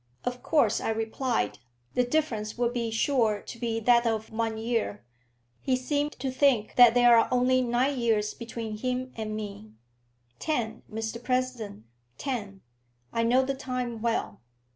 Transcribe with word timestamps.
"Of 0.25 0.41
course," 0.41 0.81
I 0.81 0.89
replied, 0.89 1.59
"the 1.93 2.03
difference 2.03 2.57
would 2.57 2.73
be 2.73 2.89
sure 2.89 3.39
to 3.39 3.59
be 3.59 3.79
that 3.81 4.07
of 4.07 4.31
one 4.31 4.57
year. 4.57 5.03
He 5.61 5.75
seems 5.75 6.15
to 6.15 6.31
think 6.31 6.73
that 6.75 6.95
there 6.95 7.15
are 7.15 7.27
only 7.31 7.61
nine 7.61 7.99
years 7.99 8.33
between 8.33 8.77
him 8.79 9.13
and 9.15 9.35
me." 9.35 9.73
"Ten, 10.39 10.81
Mr 10.91 11.23
President; 11.23 11.85
ten. 12.17 12.61
I 13.13 13.21
know 13.21 13.43
the 13.43 13.53
time 13.53 14.01
well." 14.01 14.41